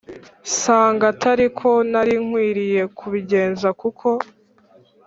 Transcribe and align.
Nsanga 0.49 1.03
atari 1.13 1.45
ko 1.59 1.69
nari 1.91 2.13
nkwiriye 2.25 2.81
kubigenza 2.97 3.67
kuko 3.81 4.07